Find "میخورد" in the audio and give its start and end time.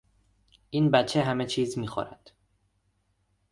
1.77-2.31